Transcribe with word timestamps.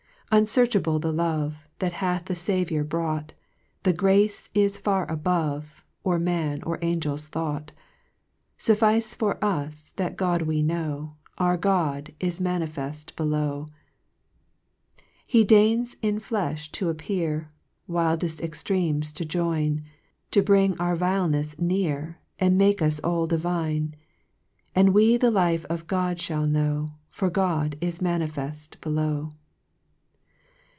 4 0.31 0.37
Unfearchable 0.39 0.97
the 0.97 1.11
Love. 1.11 1.67
That 1.79 1.91
hath 1.91 2.23
the 2.23 2.35
Saviour 2.35 2.85
brought, 2.85 3.33
The 3.83 3.91
grace 3.91 4.49
is 4.53 4.77
far 4.77 5.05
above. 5.11 5.83
Or 6.05 6.17
man, 6.19 6.63
or 6.63 6.81
angel's 6.81 7.27
thought: 7.27 7.73
Suffice 8.57 9.13
fur 9.13 9.37
us, 9.41 9.89
that 9.97 10.15
God 10.15 10.43
we 10.43 10.63
know, 10.63 11.17
Our 11.37 11.57
God 11.57 12.13
is 12.21 12.39
manifeft 12.39 13.13
below. 13.17 13.65
5 14.95 15.03
He 15.27 15.43
deigns 15.43 15.97
in 16.01 16.17
fkfh 16.17 16.71
t' 16.71 16.85
appear, 16.85 17.49
Wideft 17.89 18.39
extremes 18.41 19.11
to 19.11 19.25
join, 19.25 19.83
To 20.31 20.41
bring 20.41 20.79
our 20.79 20.95
ulent 20.95 21.35
fs 21.41 21.59
near, 21.59 22.19
A 22.39 22.45
r 22.45 22.49
d 22.49 22.55
make 22.55 22.81
us 22.81 23.01
all 23.01 23.25
divine; 23.27 23.95
And 24.73 24.93
we 24.93 25.17
the 25.17 25.29
life 25.29 25.65
of 25.65 25.87
God 25.87 26.21
(hall 26.21 26.47
know? 26.47 26.87
For 27.09 27.29
God 27.29 27.75
is 27.81 27.99
manifeft 27.99 28.79
below. 28.79 29.31